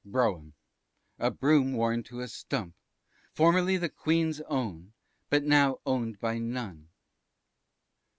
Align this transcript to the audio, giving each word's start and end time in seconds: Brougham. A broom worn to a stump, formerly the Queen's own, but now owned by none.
Brougham. 0.03 0.55
A 1.19 1.29
broom 1.29 1.73
worn 1.73 2.01
to 2.05 2.21
a 2.21 2.27
stump, 2.27 2.73
formerly 3.35 3.77
the 3.77 3.87
Queen's 3.87 4.41
own, 4.47 4.93
but 5.29 5.43
now 5.43 5.79
owned 5.85 6.19
by 6.19 6.39
none. 6.39 6.89